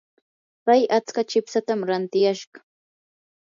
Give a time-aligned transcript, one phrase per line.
[0.69, 2.59] pay atska chipsatam rantiyashqa.